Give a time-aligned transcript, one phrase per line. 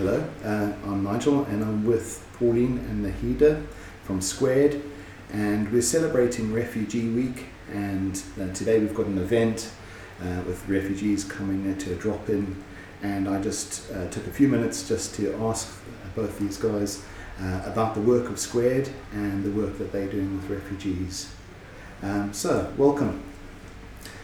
[0.00, 3.66] Hello, uh, I'm Nigel and I'm with Pauline and Nahida
[4.02, 4.80] from Squared
[5.30, 9.70] and we're celebrating Refugee Week and uh, today we've got an event
[10.22, 12.64] uh, with refugees coming to a drop-in
[13.02, 15.70] and I just uh, took a few minutes just to ask
[16.16, 17.04] both these guys
[17.38, 21.30] uh, about the work of Squared and the work that they're doing with refugees.
[22.02, 23.22] Um, so, welcome.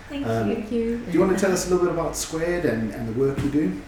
[0.09, 0.55] Thank Um, you.
[0.55, 0.99] Thank you.
[1.05, 3.37] Do you want to tell us a little bit about Squared and, and the work
[3.43, 3.83] you do?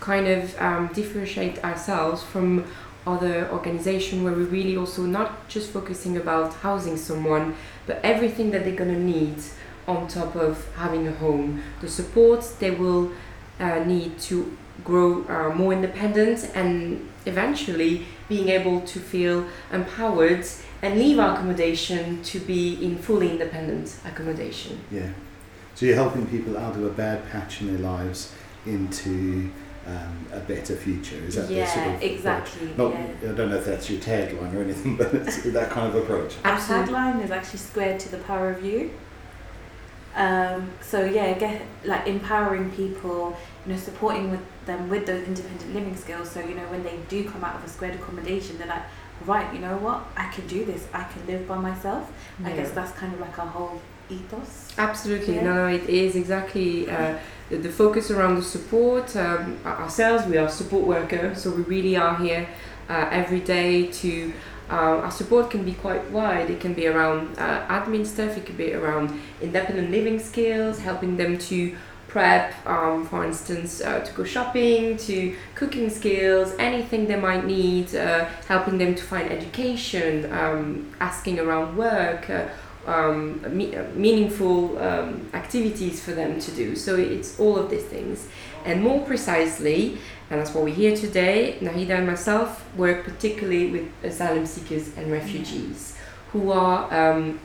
[0.00, 2.64] Kind of um, differentiate ourselves from
[3.06, 7.54] other organizations where we're really also not just focusing about housing someone,
[7.86, 9.36] but everything that they're going to need
[9.86, 11.62] on top of having a home.
[11.80, 13.12] The support they will
[13.58, 20.46] uh, need to grow uh, more independent and eventually being able to feel empowered
[20.82, 24.80] and leave our accommodation to be in fully independent accommodation.
[24.90, 25.10] Yeah.
[25.74, 28.32] So you're helping people out of a bad patch in their lives
[28.66, 29.50] into
[29.90, 31.16] um, a better future.
[31.16, 32.72] Is that the yeah, sort of exactly.
[32.76, 33.30] Not, yeah.
[33.30, 36.36] I don't know if that's your tagline or anything, but it's that kind of approach.
[36.44, 38.92] Our tagline is actually squared to the power of you.
[40.14, 45.72] Um, so yeah, get like empowering people, you know, supporting with them with those independent
[45.74, 46.30] living skills.
[46.30, 48.82] So you know, when they do come out of a squared accommodation, they're like,
[49.26, 50.86] right, you know what, I can do this.
[50.92, 52.10] I can live by myself.
[52.44, 54.68] I guess that's kind of like our whole ethos.
[54.78, 55.44] Absolutely, Yeah.
[55.44, 57.18] no, no, it is exactly uh,
[57.48, 59.14] the, the focus around the support.
[59.16, 62.48] Um, ourselves, we are support workers, so we really are here
[62.88, 64.32] uh, every day to.
[64.70, 66.48] Uh, our support can be quite wide.
[66.48, 68.36] It can be around uh, admin stuff.
[68.36, 71.76] It could be around independent living skills, helping them to
[72.10, 77.94] prep, um, for instance, uh, to go shopping, to cooking skills, anything they might need,
[77.94, 82.48] uh, helping them to find education, um, asking around work, uh,
[82.86, 86.74] um, me- uh, meaningful um, activities for them to do.
[86.74, 88.26] So it's all of these things.
[88.64, 89.98] And more precisely,
[90.30, 95.12] and that's what we're here today, Nahida and myself work particularly with asylum seekers and
[95.12, 95.96] refugees
[96.32, 97.38] who are um,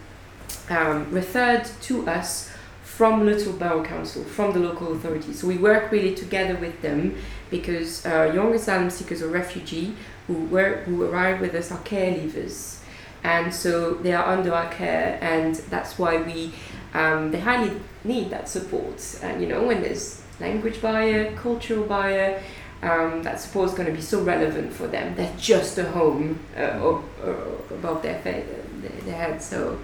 [0.70, 2.50] um, referred to us
[2.96, 5.40] from Luton Borough Council, from the local authorities.
[5.42, 7.18] So we work really together with them
[7.52, 9.96] because uh, young asylum seekers or refugee
[10.28, 12.80] who work, who arrive with us are care leavers
[13.26, 16.54] and so they are under our care and that's why we
[16.94, 17.72] um, they highly
[18.06, 19.20] need that support.
[19.22, 22.42] And you know when there's language barrier cultural barrier
[22.82, 25.16] um, that support is going to be so relevant for them.
[25.16, 28.46] They're just a home uh, up, uh, above their, fa-
[29.06, 29.42] their head.
[29.42, 29.80] So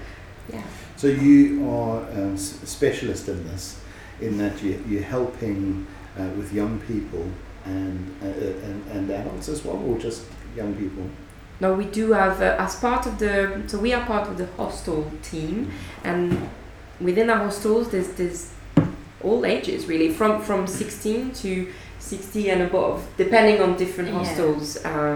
[0.53, 0.63] yeah
[1.01, 3.79] So you are um, s- a specialist in this,
[4.21, 5.87] in that you, you're helping
[6.19, 7.25] uh, with young people
[7.65, 10.21] and, uh, uh, and and adults as well, or just
[10.55, 11.03] young people.
[11.59, 13.33] now we do have uh, as part of the
[13.67, 15.01] so we are part of the hostel
[15.31, 15.71] team
[16.03, 16.21] and
[17.07, 18.41] within our hostels there's there's
[19.23, 21.51] all ages really from from 16 to
[21.99, 24.19] 60 and above depending on different Yeah.
[24.23, 25.15] hostels uh,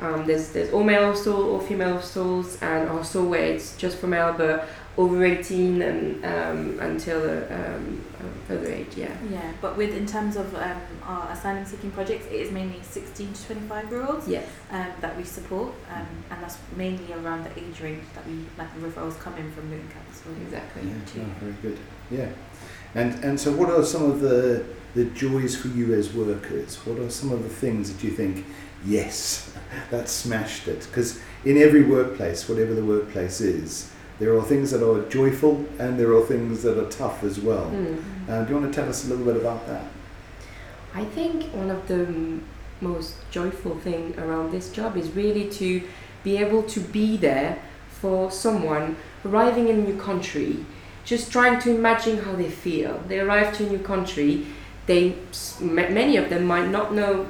[0.00, 3.98] um, there's there's all male hostel all female hostels and a hostel where it's just
[3.98, 9.52] for male but over 18 and um, until uh, um, uh, further age yeah Yeah,
[9.60, 13.44] but with in terms of um, our asylum seeking projects, it is mainly 16 to
[13.46, 17.80] 25 year olds yes um, that we support, um, and that's mainly around the age
[17.80, 20.32] range that we like the referrals come in from Luton Council.
[20.42, 21.78] exactly Yeah, no, very good.
[22.10, 22.30] Yeah,
[22.96, 26.74] and and so what are some of the the joys for you as workers?
[26.84, 28.44] What are some of the things that you think,
[28.84, 29.52] yes,
[29.90, 30.86] that smashed it?
[30.88, 35.98] Because in every workplace, whatever the workplace is, there are things that are joyful and
[35.98, 37.70] there are things that are tough as well.
[37.70, 38.02] Mm.
[38.28, 39.84] Uh, do you want to tell us a little bit about that?
[40.94, 42.44] I think one of the m-
[42.80, 45.82] most joyful thing around this job is really to
[46.24, 47.58] be able to be there
[48.00, 50.64] for someone arriving in a new country,
[51.04, 53.02] just trying to imagine how they feel.
[53.06, 54.46] They arrive to a new country,
[54.86, 55.16] they
[55.60, 57.28] many of them might not know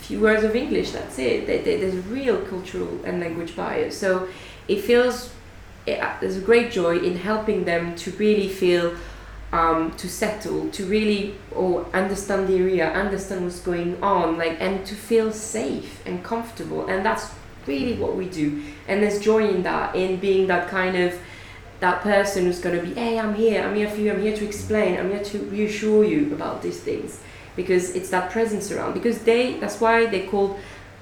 [0.00, 0.90] few words of English.
[0.90, 1.46] That's it.
[1.46, 3.90] There's real cultural and language barrier.
[3.90, 4.28] So
[4.68, 5.32] it feels
[5.86, 8.94] there's a great joy in helping them to really feel
[9.52, 14.86] um, to settle, to really or understand the area, understand what's going on, like and
[14.86, 16.86] to feel safe and comfortable.
[16.86, 17.32] And that's
[17.66, 18.62] really what we do.
[18.86, 21.18] And there's joy in that, in being that kind of
[21.80, 24.44] that person who's gonna be, hey, I'm here, I'm here for you, I'm here to
[24.44, 27.20] explain, I'm here to reassure you about these things.
[27.60, 28.92] Because it's that presence around.
[29.00, 30.52] Because they that's why they called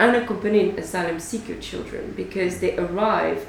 [0.07, 3.41] unaccompanied asylum seeker children, because they arrive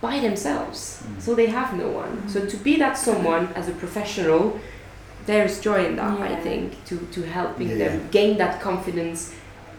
[0.00, 0.78] by themselves.
[1.02, 1.20] Mm.
[1.24, 2.12] So they have no one.
[2.28, 4.42] So to be that someone as a professional,
[5.26, 8.06] there's joy in that, I think, to, to helping Yeah, them yeah.
[8.18, 9.20] gain that confidence,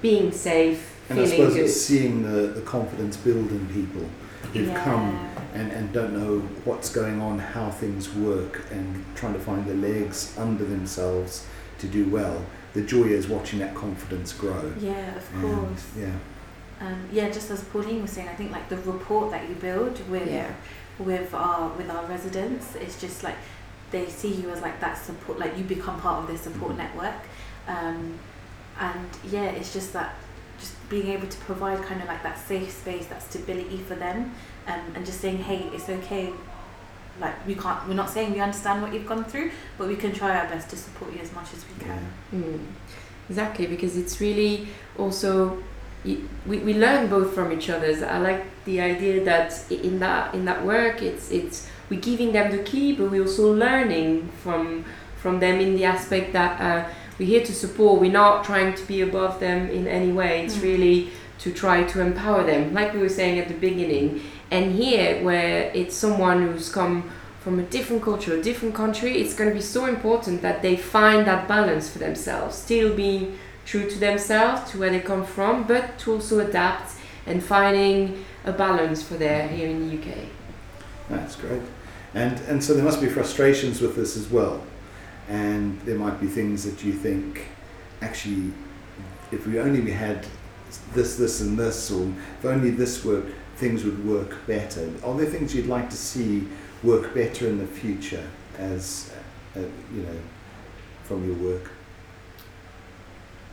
[0.02, 1.66] being safe, And I suppose good.
[1.66, 4.06] it's seeing the, the confidence build in people
[4.54, 4.84] who've Yeah.
[4.86, 5.08] come
[5.54, 8.86] and, and don't know what's going on, how things work, and
[9.20, 11.46] trying to find the legs under themselves
[11.80, 12.46] to do well.
[12.74, 14.74] the joy is watching that confidence grow.
[14.80, 15.86] Yeah, of And, course.
[15.96, 16.16] yeah.
[16.81, 20.00] Um, yeah, just as Pauline was saying, I think like the rapport that you build
[20.10, 20.52] with Yeah.
[20.98, 23.36] with our with our residents, it's just like
[23.92, 26.78] they see you as like that support, like you become part of their support Mhm.
[26.78, 27.20] network,
[27.68, 28.18] um,
[28.80, 30.16] and yeah, it's just that
[30.60, 34.31] just being able to provide kind of like that safe space, that stability for them,
[34.68, 36.34] um, and just saying, hey, it's okay.
[37.19, 40.12] Like we can't, we're not saying we understand what you've gone through, but we can
[40.13, 42.12] try our best to support you as much as we can.
[42.33, 42.60] Mm.
[43.30, 44.68] Exactly, because it's really
[44.98, 45.62] also
[46.04, 47.88] we, we learn both from each other.
[48.06, 52.51] I like the idea that in that in that work, it's it's we're giving them
[52.51, 54.83] the key, but we're also learning from
[55.18, 56.89] from them in the aspect that uh,
[57.19, 58.01] we're here to support.
[58.01, 60.44] We're not trying to be above them in any way.
[60.45, 60.63] It's Mm.
[60.63, 64.21] really to try to empower them, like we were saying at the beginning.
[64.54, 67.10] And here, where it's someone who's come
[67.40, 70.78] from a different culture, a different country, it's going to be so important that they
[70.78, 75.64] find that balance for themselves, still being true to themselves, to where they come from,
[75.64, 76.94] but to also adapt
[77.26, 80.18] and finding a balance for their here in the UK.
[81.10, 81.64] That's great.
[82.14, 84.62] And and so there must be frustrations with this as well.
[85.30, 87.48] And there might be things that you think
[88.02, 88.54] actually
[89.32, 90.28] if we only had
[90.94, 92.04] this, this and this or
[92.38, 94.90] if only this work things would work better.
[95.04, 96.48] Are there things you'd like to see
[96.84, 98.28] work better in the future
[98.58, 99.14] as
[99.56, 99.60] uh,
[99.94, 100.20] you know
[101.04, 101.72] from your work?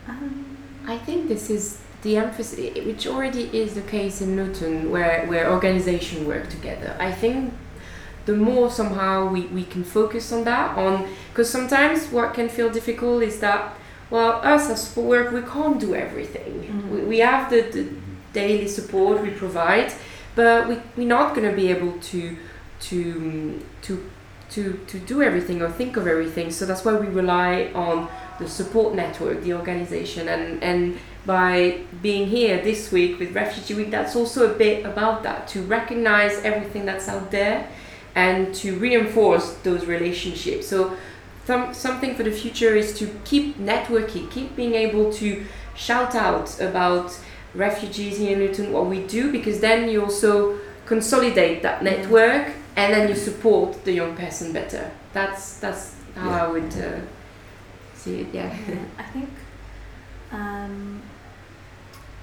[0.09, 0.57] Um,
[0.87, 5.51] I think this is the emphasis, which already is the case in Luton, where, where
[5.51, 6.97] organizations work together.
[6.99, 7.53] I think
[8.27, 12.71] the more somehow we, we can focus on that, on because sometimes what can feel
[12.71, 13.75] difficult is that,
[14.09, 16.63] well, us as support work, we can't do everything.
[16.63, 16.89] Mhm.
[16.91, 17.89] We, we have the, the
[18.33, 19.93] daily support we provide,
[20.35, 22.37] but we, we're not going to be able to,
[22.81, 24.11] to, to,
[24.51, 26.51] to, to do everything or think of everything.
[26.51, 32.27] So that's why we rely on the support network, the organization, and and by being
[32.27, 36.87] here this week with Refugee Week, that's also a bit about that to recognize everything
[36.87, 37.69] that's out there
[38.15, 40.67] and to reinforce those relationships.
[40.67, 40.97] So,
[41.45, 45.45] some, something for the future is to keep networking, keep being able to
[45.75, 47.19] shout out about
[47.55, 52.93] refugees here in Luton, what we do, because then you also consolidate that network and
[52.95, 54.91] then you support the young person better.
[55.13, 56.45] That's that's how Yeah.
[56.45, 57.01] I would uh,
[57.95, 58.29] see it.
[58.33, 58.57] Yeah.
[58.69, 59.29] Yeah, I think,
[60.33, 61.03] um,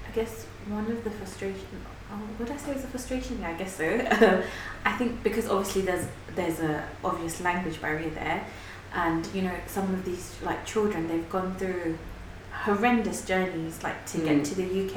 [0.08, 1.66] I guess one of the frustration.
[2.10, 3.38] Oh, would I say it's a frustration?
[3.40, 3.86] Yeah, I guess so.
[4.84, 8.46] I think because obviously there's there's a obvious language barrier there,
[8.94, 11.98] and you know some of these like children they've gone through
[12.64, 14.24] horrendous journeys like to Mm.
[14.28, 14.96] get to the UK.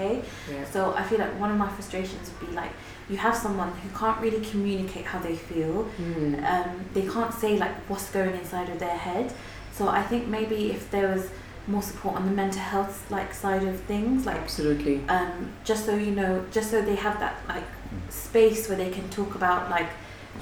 [0.52, 0.64] yeah.
[0.74, 2.72] So I feel like one of my frustrations would be like
[3.10, 6.44] you have someone who can't really communicate how they feel, Mm.
[6.54, 9.34] um, they can't say like what's going inside of their head.
[9.78, 11.24] So I think maybe if there was
[11.68, 14.96] more support on the mental health like side of things, like Absolutely.
[15.10, 17.68] um, just so you know, just so they have that like
[18.10, 19.90] space where they can talk about like,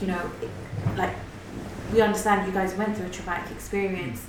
[0.02, 0.22] you know,
[0.96, 1.16] like
[1.94, 4.20] we understand you guys went through a traumatic experience,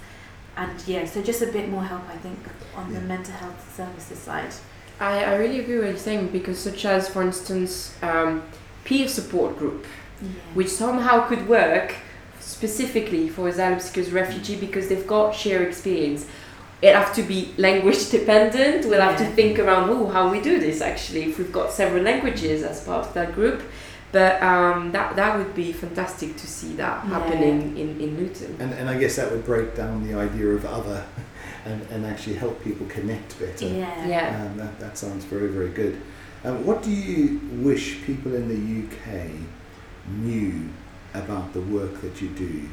[0.57, 2.39] and yeah, so just a bit more help I think
[2.77, 4.53] on the mental health services side.
[5.01, 8.43] I, I really agree with what you're saying because, such as, for instance, um,
[8.85, 9.87] peer support group,
[10.23, 10.29] Yeah.
[10.55, 11.95] which somehow could work
[12.39, 16.27] specifically for asylum seekers, refugee, because they've got shared experience.
[16.83, 18.87] It have to be language dependent.
[18.87, 22.03] We'll have to think around oh, how we do this actually if we've got several
[22.03, 23.63] languages as part of that group.
[24.13, 27.11] But um, that that would be fantastic to see that Yeah.
[27.11, 28.57] happening in, in Luton.
[28.59, 31.05] And and I guess that would break down the idea of other
[31.65, 33.67] and, and actually help people connect better.
[33.67, 34.07] yeah.
[34.09, 34.43] Yeah.
[34.43, 36.01] Um, that, that sounds very, very good.
[36.45, 39.31] Um, what do you wish people in the UK
[40.09, 40.71] knew
[41.15, 42.69] about the work that you do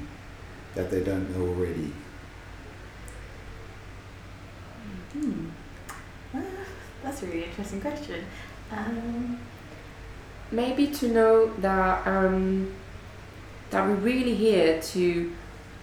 [0.76, 1.92] that they don't know already?
[5.14, 5.48] Hmm.
[6.34, 6.40] Ah,
[7.04, 8.24] that's a really interesting question.
[8.72, 9.40] Um,
[10.52, 12.74] maybe to know that um,
[13.70, 15.34] that we're really here to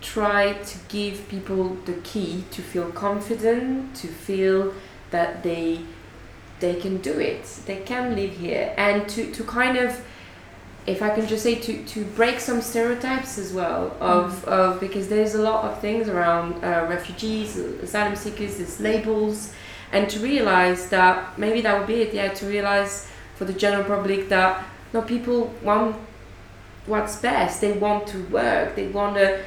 [0.01, 4.75] try to give people the key to feel confident, to feel
[5.11, 5.81] that they
[6.61, 10.05] they can do it, they can live here, and to, to kind of
[10.87, 15.09] if I can just say to, to break some stereotypes as well of, of because
[15.09, 19.55] there's a lot of things around uh, refugees, asylum seekers, there's labels,
[19.93, 22.13] and to realize that maybe that would be it.
[22.13, 25.97] Yeah, to realize for the general public that no people want
[26.87, 27.61] what's best.
[27.61, 28.77] They want to work.
[28.77, 29.43] They want to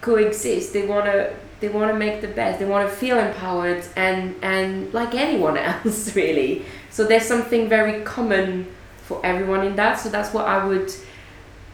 [0.00, 0.72] coexist.
[0.72, 2.58] They want to they want to make the best.
[2.58, 6.64] They want to feel empowered and and like anyone else really.
[6.90, 9.98] So there's something very common for everyone in that.
[10.00, 10.92] So that's what I would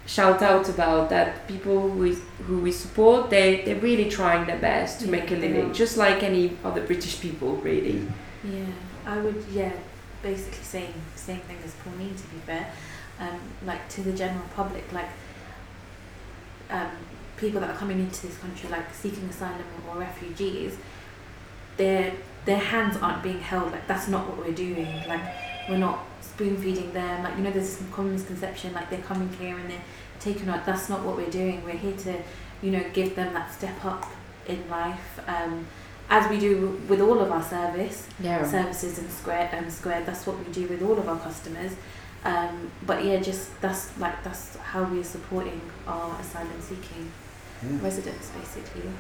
[0.07, 4.59] shout out about that people who, is, who we support they they're really trying their
[4.59, 8.07] best to Yeah, make a living just like any other british people really
[8.43, 8.65] Yeah,
[9.07, 9.45] I would.
[9.53, 9.73] Yeah,
[10.23, 12.15] basically same same thing as Pauline.
[12.15, 12.71] To be fair,
[13.21, 15.09] um, like to the general public, like
[16.71, 16.91] um,
[17.37, 20.77] people that are coming into this country, like seeking asylum or refugees,
[21.77, 22.13] their
[22.45, 23.73] their hands aren't being held.
[23.73, 25.07] Like that's not what we're doing.
[25.07, 25.23] Like
[25.69, 27.23] we're not spoon feeding them.
[27.23, 28.73] Like you know, there's some common misconception.
[28.73, 29.85] Like they're coming here and they're
[30.21, 30.65] taking out.
[30.65, 31.65] That's not what we're doing.
[31.65, 32.23] We're here to,
[32.63, 34.11] you know, give them that step up
[34.47, 35.21] in life.
[35.27, 35.67] Um,
[36.11, 40.27] as we do with all of our service yeah services and square and square that's
[40.27, 41.73] what we do with all of our customers
[42.25, 47.11] um, but yeah just that's like that's how we're supporting our asylum seeking
[47.63, 47.79] Yeah.
[47.83, 48.91] residents basically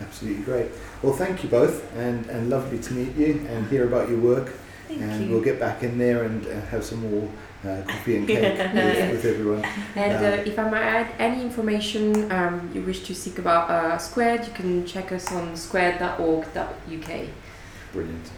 [0.00, 0.70] Absolutely great.
[1.02, 4.50] Well, thank you both, and, and lovely to meet you and hear about your work.
[4.98, 7.28] Thank and you we'll get back in there and uh, have some more
[7.64, 9.64] uh, coffee and cake with, with everyone.
[9.94, 10.30] And Yeah.
[10.30, 14.46] uh, if I might add any information um, you wish to seek about uh, Squared,
[14.46, 17.10] you can check us on squared.org.uk.
[17.92, 18.30] Brilliant.